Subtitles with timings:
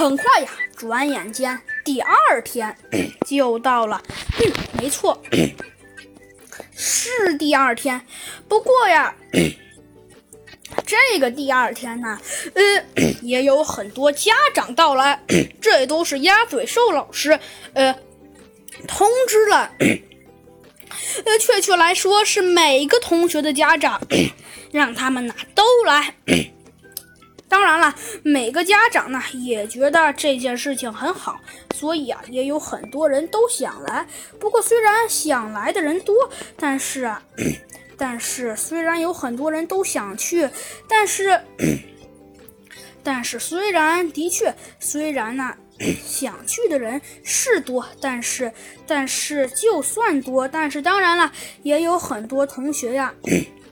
[0.00, 2.74] 很快呀，转眼间第二天
[3.28, 4.02] 就到了。
[4.38, 5.20] 嗯，没错，
[6.74, 8.00] 是第二天。
[8.48, 9.14] 不过呀，
[10.86, 12.18] 这个第二天呢，
[12.54, 12.62] 呃，
[13.20, 15.22] 也有很多家长到来，
[15.60, 17.38] 这都是鸭嘴兽老师，
[17.74, 17.94] 呃，
[18.88, 19.70] 通知了。
[21.26, 24.00] 呃，确切来说是每个同学的家长，
[24.72, 26.14] 让他们呢都来。
[28.22, 31.40] 每个家长呢也觉得这件事情很好，
[31.74, 34.06] 所以啊，也有很多人都想来。
[34.38, 36.14] 不过虽然想来的人多，
[36.56, 37.22] 但是啊，
[37.96, 40.48] 但是虽然有很多人都想去，
[40.88, 41.40] 但是，
[43.02, 45.54] 但是虽然的确，虽然呢。
[46.04, 48.52] 想去的人是多，但是，
[48.86, 53.14] 但是就算多，但是当然了，也有很多同学呀，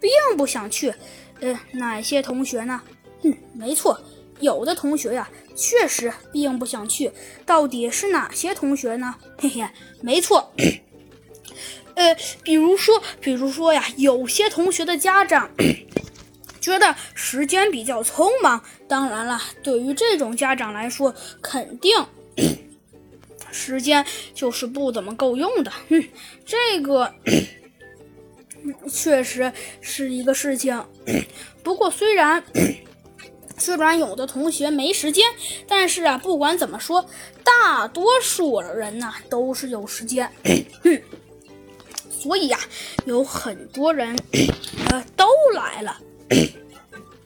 [0.00, 0.92] 并不想去。
[1.38, 2.82] 呃，哪些同学呢？
[3.22, 3.96] 嗯，没错，
[4.42, 7.10] 有的同学呀，确实并不想去。
[7.46, 9.14] 到底是哪些同学呢？
[9.38, 9.66] 嘿嘿，
[10.02, 10.52] 没错。
[11.94, 15.50] 呃，比如说，比如说呀，有些同学的家长。
[16.60, 21.92] 觉得时间比较匆忙，当然了，对于这种家长来说，肯定
[23.50, 25.72] 时间就是不怎么够用的。
[25.88, 26.08] 嗯，
[26.46, 27.12] 这个
[28.88, 30.80] 确实是一个事情。
[31.64, 32.44] 不过，虽然
[33.58, 35.24] 虽然有的同学没时间，
[35.68, 37.04] 但是啊，不管怎么说，
[37.44, 40.30] 大多数人呢都是有时间。
[42.10, 42.58] 所以呀，
[43.04, 44.16] 有很多人
[44.90, 45.98] 呃都来了。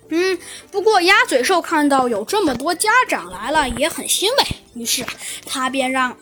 [0.09, 0.39] 嗯，
[0.71, 4.45] 不过鸭嘴兽看到有这么多家长来了，也很欣慰。
[4.81, 5.05] 于是，
[5.45, 6.17] 他便让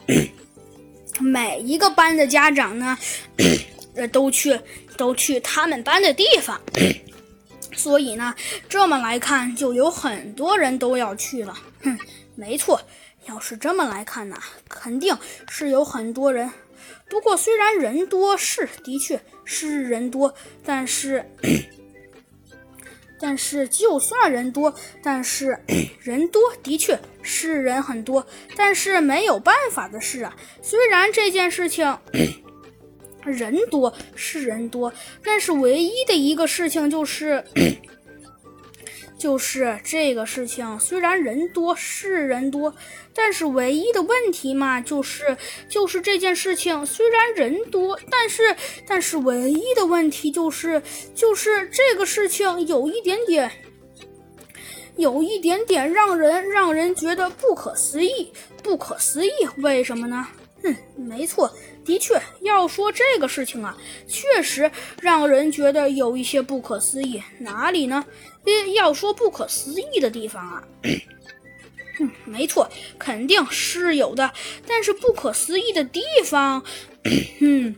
[1.20, 2.98] 每一个班的家长呢，
[3.94, 4.58] 呃，都去
[4.96, 6.60] 都去他们班的地方。
[7.76, 8.34] 所以呢，
[8.68, 11.56] 这么来看，就有很多人都要去了。
[11.82, 11.98] 哼，
[12.34, 12.80] 没错，
[13.26, 14.36] 要是这么来看呢，
[14.68, 15.16] 肯定
[15.48, 16.50] 是有很多人。
[17.08, 20.34] 不过虽然人多是的确是人多，
[20.64, 21.24] 但是。
[23.20, 25.58] 但是，就算人多，但是
[26.00, 31.96] 人多的确是人很多，但是没有办法的是啊，虽然这件事情
[33.24, 34.92] 人多是人多，
[35.22, 37.44] 但是唯一的一个事情就是。
[39.16, 42.74] 就是这个事情，虽然人多是人多，
[43.14, 45.34] 但是唯一的问题嘛，就是
[45.66, 48.54] 就是这件事情虽然人多，但是
[48.86, 50.82] 但是唯一的问题就是
[51.14, 53.50] 就是这个事情有一点点，
[54.96, 58.30] 有一点点让人让人觉得不可思议，
[58.62, 60.26] 不可思议，为什么呢？
[60.64, 61.50] 嗯，没错，
[61.84, 67.22] 的确，要说这个事情啊，确实让人觉得有一些不可思议。
[67.38, 68.04] 哪里呢？
[68.44, 70.64] 呃，要说不可思议的地方啊，
[71.98, 72.68] 嗯，没错，
[72.98, 74.30] 肯定是有的。
[74.66, 76.62] 但是不可思议的地方，
[77.40, 77.74] 嗯，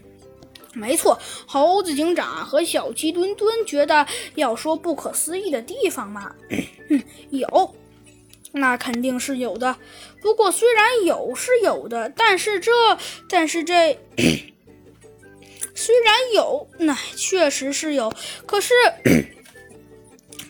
[0.73, 6.35] 没错，猴子警长和小鸡墩墩觉得，要说不可思议的地方嘛，
[6.91, 7.77] 嗯，有。
[8.57, 9.77] 那肯定是有的，
[10.21, 12.73] 不过虽然有是有的，但是这，
[13.29, 13.99] 但是这，
[15.75, 18.11] 虽然有，那确实是有，
[18.47, 18.73] 可是，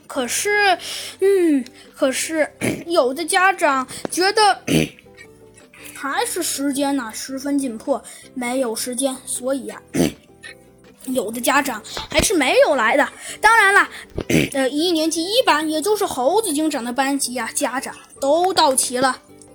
[0.07, 0.79] 可是，
[1.21, 2.49] 嗯，可是
[2.87, 4.61] 有的家长觉得
[5.95, 8.03] 还是时间呢十分紧迫，
[8.35, 9.83] 没有时间，所以呀。
[11.07, 13.09] 有的家长还是没有来的。
[13.41, 13.89] 当然了，
[14.53, 19.19] 呃，一年级一班，也就是猴子警长的班级啊，家长都到齐了。